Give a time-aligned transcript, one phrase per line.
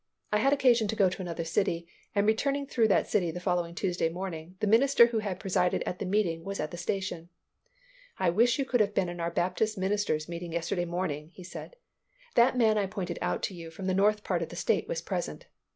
[0.31, 3.75] I had occasion to go to another city, and returning through that city the following
[3.75, 7.29] Tuesday morning, the minister who had presided at the meeting was at the station.
[8.17, 11.75] "I wish you could have been in our Baptist ministers' meeting yesterday morning," he said;
[12.33, 15.03] "that man I pointed out to you from the north part of the state was
[15.03, 15.45] present.